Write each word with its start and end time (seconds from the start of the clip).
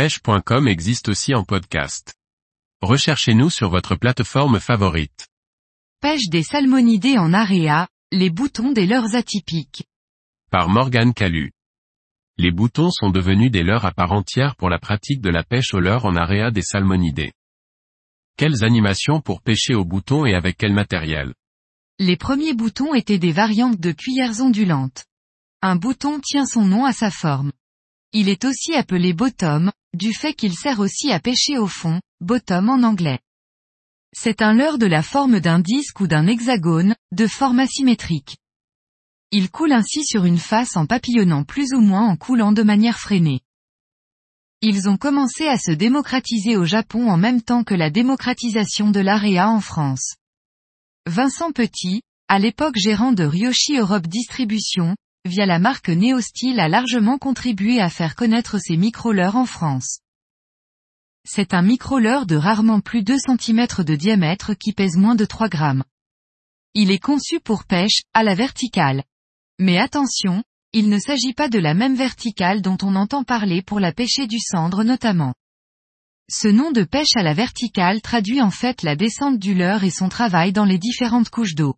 pêche.com 0.00 0.66
existe 0.66 1.10
aussi 1.10 1.34
en 1.34 1.44
podcast. 1.44 2.14
Recherchez-nous 2.80 3.50
sur 3.50 3.68
votre 3.68 3.96
plateforme 3.96 4.58
favorite. 4.58 5.28
Pêche 6.00 6.30
des 6.30 6.42
salmonidés 6.42 7.18
en 7.18 7.34
area, 7.34 7.86
les 8.10 8.30
boutons 8.30 8.72
des 8.72 8.86
leurres 8.86 9.14
atypiques. 9.14 9.84
Par 10.50 10.70
Morgane 10.70 11.12
Calu. 11.12 11.52
Les 12.38 12.50
boutons 12.50 12.90
sont 12.90 13.10
devenus 13.10 13.50
des 13.50 13.62
leurres 13.62 13.84
à 13.84 13.92
part 13.92 14.12
entière 14.12 14.56
pour 14.56 14.70
la 14.70 14.78
pratique 14.78 15.20
de 15.20 15.28
la 15.28 15.44
pêche 15.44 15.74
au 15.74 15.80
leurre 15.80 16.06
en 16.06 16.16
area 16.16 16.50
des 16.50 16.62
salmonidés. 16.62 17.34
Quelles 18.38 18.64
animations 18.64 19.20
pour 19.20 19.42
pêcher 19.42 19.74
au 19.74 19.84
bouton 19.84 20.24
et 20.24 20.32
avec 20.32 20.56
quel 20.56 20.72
matériel? 20.72 21.34
Les 21.98 22.16
premiers 22.16 22.54
boutons 22.54 22.94
étaient 22.94 23.18
des 23.18 23.32
variantes 23.32 23.78
de 23.78 23.92
cuillères 23.92 24.40
ondulantes. 24.40 25.04
Un 25.60 25.76
bouton 25.76 26.20
tient 26.20 26.46
son 26.46 26.64
nom 26.64 26.86
à 26.86 26.94
sa 26.94 27.10
forme. 27.10 27.52
Il 28.12 28.28
est 28.28 28.44
aussi 28.44 28.74
appelé 28.74 29.12
bottom, 29.12 29.70
du 29.94 30.12
fait 30.12 30.34
qu'il 30.34 30.54
sert 30.54 30.80
aussi 30.80 31.12
à 31.12 31.20
pêcher 31.20 31.58
au 31.58 31.66
fond, 31.66 32.00
bottom 32.20 32.68
en 32.68 32.82
anglais. 32.82 33.20
C'est 34.12 34.42
un 34.42 34.52
leurre 34.52 34.78
de 34.78 34.86
la 34.86 35.02
forme 35.02 35.38
d'un 35.38 35.60
disque 35.60 36.00
ou 36.00 36.08
d'un 36.08 36.26
hexagone, 36.26 36.96
de 37.12 37.26
forme 37.28 37.60
asymétrique. 37.60 38.36
Il 39.30 39.50
coule 39.50 39.72
ainsi 39.72 40.04
sur 40.04 40.24
une 40.24 40.38
face 40.38 40.76
en 40.76 40.86
papillonnant 40.86 41.44
plus 41.44 41.72
ou 41.72 41.80
moins 41.80 42.08
en 42.08 42.16
coulant 42.16 42.50
de 42.50 42.64
manière 42.64 42.98
freinée. 42.98 43.42
Ils 44.60 44.88
ont 44.88 44.96
commencé 44.96 45.46
à 45.46 45.56
se 45.56 45.70
démocratiser 45.70 46.56
au 46.56 46.64
Japon 46.64 47.08
en 47.08 47.16
même 47.16 47.40
temps 47.40 47.62
que 47.62 47.74
la 47.74 47.90
démocratisation 47.90 48.90
de 48.90 49.00
l'AREA 49.00 49.48
en 49.48 49.60
France. 49.60 50.16
Vincent 51.06 51.52
Petit, 51.52 52.02
à 52.28 52.40
l'époque 52.40 52.76
gérant 52.76 53.12
de 53.12 53.24
Ryoshi 53.24 53.76
Europe 53.78 54.08
Distribution, 54.08 54.96
via 55.24 55.46
la 55.46 55.58
marque 55.58 55.90
Neostyle 55.90 56.60
a 56.60 56.68
largement 56.68 57.18
contribué 57.18 57.80
à 57.80 57.90
faire 57.90 58.14
connaître 58.14 58.58
ces 58.58 58.76
micro-leurres 58.76 59.36
en 59.36 59.46
France. 59.46 60.00
C'est 61.24 61.52
un 61.52 61.62
micro-leurre 61.62 62.26
de 62.26 62.36
rarement 62.36 62.80
plus 62.80 63.02
2 63.02 63.18
cm 63.18 63.66
de 63.84 63.94
diamètre 63.94 64.54
qui 64.54 64.72
pèse 64.72 64.96
moins 64.96 65.14
de 65.14 65.26
3 65.26 65.48
grammes. 65.48 65.84
Il 66.74 66.90
est 66.90 66.98
conçu 66.98 67.40
pour 67.40 67.64
pêche, 67.64 68.02
à 68.14 68.22
la 68.22 68.34
verticale. 68.34 69.04
Mais 69.58 69.76
attention, 69.78 70.42
il 70.72 70.88
ne 70.88 70.98
s'agit 70.98 71.34
pas 71.34 71.48
de 71.48 71.58
la 71.58 71.74
même 71.74 71.96
verticale 71.96 72.62
dont 72.62 72.78
on 72.82 72.94
entend 72.94 73.24
parler 73.24 73.60
pour 73.60 73.80
la 73.80 73.92
pêcher 73.92 74.26
du 74.26 74.38
cendre 74.38 74.84
notamment. 74.84 75.34
Ce 76.30 76.48
nom 76.48 76.70
de 76.70 76.84
pêche 76.84 77.16
à 77.16 77.22
la 77.22 77.34
verticale 77.34 78.00
traduit 78.00 78.40
en 78.40 78.52
fait 78.52 78.82
la 78.82 78.96
descente 78.96 79.38
du 79.38 79.54
leurre 79.54 79.84
et 79.84 79.90
son 79.90 80.08
travail 80.08 80.52
dans 80.52 80.64
les 80.64 80.78
différentes 80.78 81.28
couches 81.28 81.56
d'eau. 81.56 81.76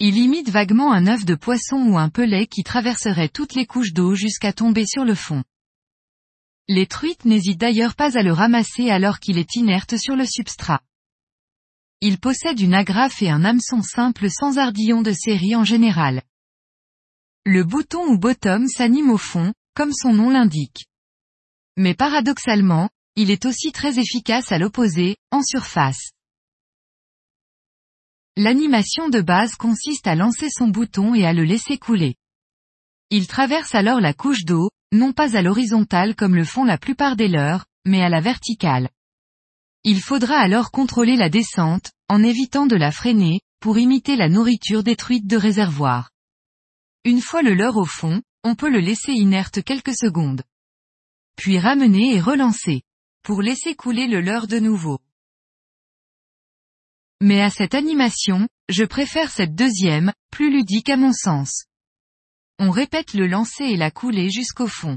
Il 0.00 0.16
imite 0.16 0.50
vaguement 0.50 0.92
un 0.92 1.06
œuf 1.06 1.24
de 1.24 1.34
poisson 1.34 1.76
ou 1.76 1.98
un 1.98 2.08
pelet 2.08 2.46
qui 2.46 2.64
traverserait 2.64 3.28
toutes 3.28 3.54
les 3.54 3.66
couches 3.66 3.92
d'eau 3.92 4.14
jusqu'à 4.14 4.52
tomber 4.52 4.86
sur 4.86 5.04
le 5.04 5.14
fond. 5.14 5.44
Les 6.66 6.86
truites 6.86 7.24
n'hésitent 7.24 7.60
d'ailleurs 7.60 7.94
pas 7.94 8.18
à 8.18 8.22
le 8.22 8.32
ramasser 8.32 8.90
alors 8.90 9.20
qu'il 9.20 9.38
est 9.38 9.54
inerte 9.54 9.96
sur 9.96 10.16
le 10.16 10.26
substrat. 10.26 10.80
Il 12.00 12.18
possède 12.18 12.60
une 12.60 12.74
agrafe 12.74 13.22
et 13.22 13.30
un 13.30 13.44
hameçon 13.44 13.82
simple 13.82 14.28
sans 14.30 14.58
ardillon 14.58 15.02
de 15.02 15.12
série 15.12 15.54
en 15.54 15.64
général. 15.64 16.22
Le 17.44 17.62
bouton 17.62 18.04
ou 18.06 18.18
bottom 18.18 18.66
s'anime 18.66 19.10
au 19.10 19.18
fond, 19.18 19.52
comme 19.74 19.92
son 19.92 20.12
nom 20.12 20.30
l'indique. 20.30 20.86
Mais 21.76 21.94
paradoxalement, 21.94 22.88
il 23.16 23.30
est 23.30 23.44
aussi 23.44 23.70
très 23.70 23.98
efficace 23.98 24.50
à 24.50 24.58
l'opposé, 24.58 25.16
en 25.30 25.42
surface. 25.42 26.10
L'animation 28.36 29.08
de 29.08 29.20
base 29.20 29.54
consiste 29.54 30.08
à 30.08 30.16
lancer 30.16 30.48
son 30.50 30.66
bouton 30.66 31.14
et 31.14 31.24
à 31.24 31.32
le 31.32 31.44
laisser 31.44 31.78
couler. 31.78 32.16
Il 33.10 33.28
traverse 33.28 33.76
alors 33.76 34.00
la 34.00 34.12
couche 34.12 34.44
d'eau, 34.44 34.70
non 34.90 35.12
pas 35.12 35.36
à 35.36 35.42
l'horizontale 35.42 36.16
comme 36.16 36.34
le 36.34 36.44
font 36.44 36.64
la 36.64 36.76
plupart 36.76 37.14
des 37.14 37.28
leurs, 37.28 37.64
mais 37.84 38.02
à 38.02 38.08
la 38.08 38.20
verticale. 38.20 38.88
Il 39.84 40.00
faudra 40.00 40.38
alors 40.38 40.72
contrôler 40.72 41.14
la 41.14 41.28
descente, 41.28 41.92
en 42.08 42.24
évitant 42.24 42.66
de 42.66 42.74
la 42.74 42.90
freiner, 42.90 43.40
pour 43.60 43.78
imiter 43.78 44.16
la 44.16 44.28
nourriture 44.28 44.82
détruite 44.82 45.28
de 45.28 45.36
réservoir. 45.36 46.10
Une 47.04 47.20
fois 47.20 47.42
le 47.42 47.54
leurre 47.54 47.76
au 47.76 47.84
fond, 47.84 48.20
on 48.42 48.56
peut 48.56 48.70
le 48.70 48.80
laisser 48.80 49.12
inerte 49.12 49.62
quelques 49.62 49.96
secondes. 49.96 50.42
Puis 51.36 51.58
ramener 51.58 52.14
et 52.14 52.20
relancer. 52.20 52.82
Pour 53.22 53.42
laisser 53.42 53.74
couler 53.74 54.08
le 54.08 54.20
leurre 54.20 54.48
de 54.48 54.58
nouveau. 54.58 54.98
Mais 57.20 57.40
à 57.40 57.50
cette 57.50 57.74
animation, 57.74 58.48
je 58.68 58.84
préfère 58.84 59.30
cette 59.30 59.54
deuxième, 59.54 60.12
plus 60.30 60.50
ludique 60.50 60.88
à 60.90 60.96
mon 60.96 61.12
sens. 61.12 61.64
On 62.58 62.70
répète 62.70 63.14
le 63.14 63.26
lancer 63.26 63.64
et 63.64 63.76
la 63.76 63.90
couler 63.90 64.30
jusqu'au 64.30 64.66
fond. 64.66 64.96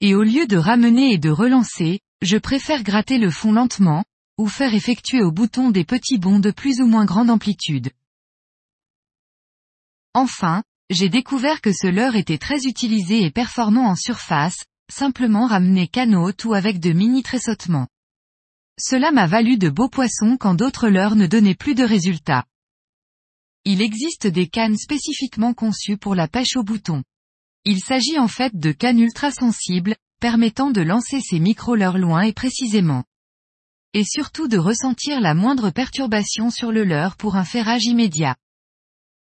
Et 0.00 0.14
au 0.14 0.22
lieu 0.22 0.46
de 0.46 0.56
ramener 0.56 1.12
et 1.12 1.18
de 1.18 1.30
relancer, 1.30 2.00
je 2.22 2.36
préfère 2.36 2.82
gratter 2.82 3.18
le 3.18 3.30
fond 3.30 3.52
lentement, 3.52 4.04
ou 4.38 4.46
faire 4.46 4.74
effectuer 4.74 5.22
au 5.22 5.32
bouton 5.32 5.70
des 5.70 5.84
petits 5.84 6.18
bonds 6.18 6.38
de 6.38 6.50
plus 6.50 6.80
ou 6.80 6.86
moins 6.86 7.04
grande 7.04 7.30
amplitude. 7.30 7.90
Enfin, 10.14 10.62
j'ai 10.90 11.08
découvert 11.08 11.60
que 11.60 11.72
ce 11.72 11.86
leurre 11.86 12.16
était 12.16 12.38
très 12.38 12.64
utilisé 12.64 13.22
et 13.22 13.30
performant 13.30 13.88
en 13.88 13.96
surface, 13.96 14.64
simplement 14.90 15.46
ramené 15.46 15.86
canot 15.86 16.32
ou 16.44 16.54
avec 16.54 16.80
de 16.80 16.92
mini 16.92 17.22
tressautements. 17.22 17.88
Cela 18.80 19.10
m'a 19.10 19.26
valu 19.26 19.58
de 19.58 19.68
beaux 19.68 19.88
poissons 19.88 20.36
quand 20.38 20.54
d'autres 20.54 20.88
leurres 20.88 21.16
ne 21.16 21.26
donnaient 21.26 21.56
plus 21.56 21.74
de 21.74 21.82
résultats. 21.82 22.44
Il 23.64 23.82
existe 23.82 24.28
des 24.28 24.46
cannes 24.46 24.76
spécifiquement 24.76 25.52
conçues 25.52 25.96
pour 25.96 26.14
la 26.14 26.28
pêche 26.28 26.56
au 26.56 26.62
bouton. 26.62 27.02
Il 27.64 27.80
s'agit 27.80 28.18
en 28.18 28.28
fait 28.28 28.56
de 28.56 28.70
cannes 28.70 29.00
ultra-sensibles, 29.00 29.96
permettant 30.20 30.70
de 30.70 30.80
lancer 30.80 31.20
ces 31.20 31.40
micro-leurres 31.40 31.98
loin 31.98 32.22
et 32.22 32.32
précisément. 32.32 33.04
Et 33.94 34.04
surtout 34.04 34.46
de 34.46 34.58
ressentir 34.58 35.20
la 35.20 35.34
moindre 35.34 35.70
perturbation 35.70 36.50
sur 36.50 36.70
le 36.70 36.84
leurre 36.84 37.16
pour 37.16 37.36
un 37.36 37.44
ferrage 37.44 37.84
immédiat. 37.84 38.36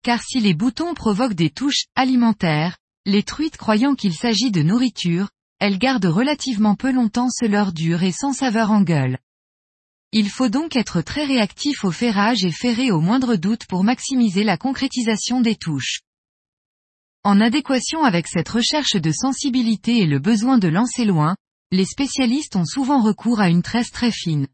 Car 0.03 0.21
si 0.21 0.41
les 0.41 0.53
boutons 0.53 0.93
provoquent 0.93 1.33
des 1.33 1.49
touches 1.49 1.85
alimentaires, 1.95 2.77
les 3.05 3.23
truites 3.23 3.57
croyant 3.57 3.95
qu'il 3.95 4.13
s'agit 4.13 4.51
de 4.51 4.63
nourriture, 4.63 5.29
elles 5.59 5.79
gardent 5.79 6.05
relativement 6.05 6.75
peu 6.75 6.91
longtemps 6.91 7.29
ce 7.29 7.45
leurre 7.45 7.71
dur 7.71 8.03
et 8.03 8.11
sans 8.11 8.33
saveur 8.33 8.71
en 8.71 8.81
gueule. 8.81 9.17
Il 10.17 10.29
faut 10.29 10.47
donc 10.47 10.77
être 10.77 11.01
très 11.01 11.25
réactif 11.25 11.83
au 11.83 11.91
ferrage 11.91 12.45
et 12.45 12.51
ferrer 12.51 12.89
au 12.89 13.01
moindre 13.01 13.35
doute 13.35 13.65
pour 13.65 13.83
maximiser 13.83 14.45
la 14.45 14.55
concrétisation 14.55 15.41
des 15.41 15.57
touches. 15.57 15.99
En 17.25 17.41
adéquation 17.41 18.01
avec 18.05 18.29
cette 18.29 18.47
recherche 18.47 18.95
de 18.95 19.11
sensibilité 19.11 19.97
et 19.97 20.05
le 20.05 20.19
besoin 20.19 20.57
de 20.57 20.69
lancer 20.69 21.03
loin, 21.03 21.35
les 21.71 21.83
spécialistes 21.83 22.55
ont 22.55 22.63
souvent 22.63 23.01
recours 23.01 23.41
à 23.41 23.49
une 23.49 23.61
tresse 23.61 23.91
très 23.91 24.11
fine. 24.11 24.47